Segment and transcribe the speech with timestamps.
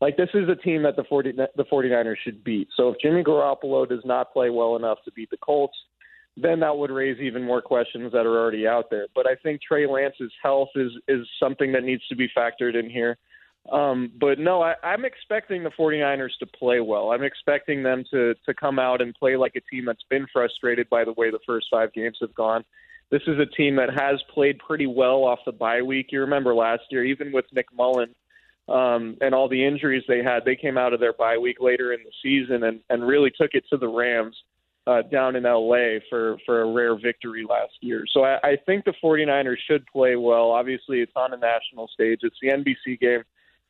[0.00, 2.68] like this is a team that the 40 the 49ers should beat.
[2.76, 5.76] So if Jimmy Garoppolo does not play well enough to beat the Colts,
[6.36, 9.06] then that would raise even more questions that are already out there.
[9.14, 12.88] But I think Trey Lance's health is is something that needs to be factored in
[12.88, 13.18] here.
[13.72, 17.10] Um, but no, I, I'm expecting the 49ers to play well.
[17.10, 20.88] I'm expecting them to to come out and play like a team that's been frustrated
[20.88, 22.64] by the way the first five games have gone.
[23.10, 26.08] This is a team that has played pretty well off the bye week.
[26.10, 28.14] You remember last year, even with Nick Mullens
[28.68, 31.92] um, and all the injuries they had, they came out of their bye week later
[31.92, 34.36] in the season and, and really took it to the Rams
[34.86, 38.04] uh, down in LA for, for a rare victory last year.
[38.12, 40.50] So I, I think the 49ers should play well.
[40.50, 43.22] Obviously, it's on a national stage, it's the NBC game.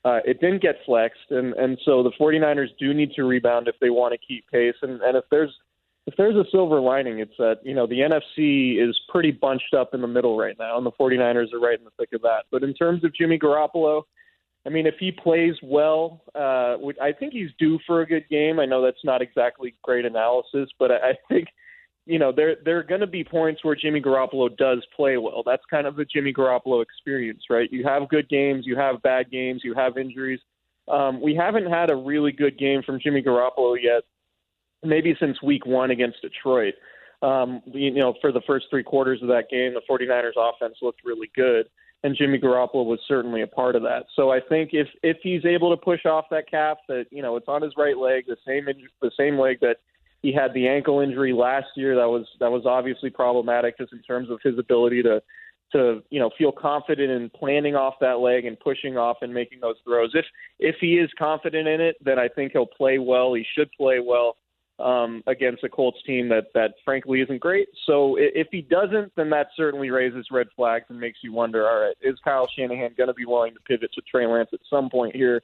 [0.04, 3.74] Uh, it didn't get flexed, and, and so the 49ers do need to rebound if
[3.80, 4.76] they want to keep pace.
[4.82, 5.52] And, and if there's
[6.06, 9.92] if there's a silver lining, it's that you know the NFC is pretty bunched up
[9.92, 12.44] in the middle right now, and the 49ers are right in the thick of that.
[12.50, 14.04] But in terms of Jimmy Garoppolo,
[14.68, 18.60] I mean, if he plays well, uh, I think he's due for a good game.
[18.60, 21.48] I know that's not exactly great analysis, but I think
[22.04, 25.42] you know there there are going to be points where Jimmy Garoppolo does play well.
[25.42, 27.72] That's kind of the Jimmy Garoppolo experience, right?
[27.72, 30.40] You have good games, you have bad games, you have injuries.
[30.86, 34.02] Um, we haven't had a really good game from Jimmy Garoppolo yet,
[34.84, 36.74] maybe since Week One against Detroit.
[37.22, 41.00] Um, you know, for the first three quarters of that game, the 49ers offense looked
[41.06, 41.70] really good
[42.04, 44.04] and Jimmy Garoppolo was certainly a part of that.
[44.14, 47.36] So I think if if he's able to push off that calf, that you know
[47.36, 48.66] it's on his right leg, the same
[49.00, 49.76] the same leg that
[50.22, 51.96] he had the ankle injury last year.
[51.96, 55.22] That was that was obviously problematic just in terms of his ability to
[55.72, 59.60] to you know feel confident in planning off that leg and pushing off and making
[59.60, 60.12] those throws.
[60.14, 60.24] If
[60.58, 63.34] if he is confident in it, then I think he'll play well.
[63.34, 64.36] He should play well
[64.78, 67.68] um, against a Colts team that that frankly isn't great.
[67.86, 71.68] So if he doesn't, then that certainly raises red flags and makes you wonder.
[71.68, 74.60] All right, is Kyle Shanahan going to be willing to pivot to Trey Lance at
[74.70, 75.42] some point here?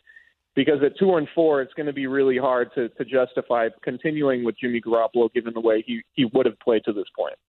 [0.55, 4.45] Because at two and four, it's going to be really hard to to justify continuing
[4.45, 7.35] with Jimmy Garoppolo given the way he he would have played to this point.